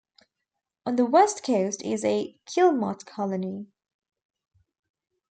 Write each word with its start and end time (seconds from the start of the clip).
On 0.87 0.95
the 0.95 1.05
west 1.05 1.43
coast 1.43 1.83
is 1.83 2.03
a 2.03 2.35
guillemot 2.51 3.05
colony. 3.05 3.67